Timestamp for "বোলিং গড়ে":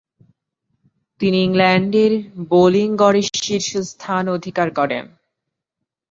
2.49-3.21